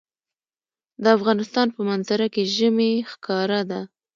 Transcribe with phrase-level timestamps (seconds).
[1.03, 3.81] د افغانستان په منظره کې ژمی ښکاره ده.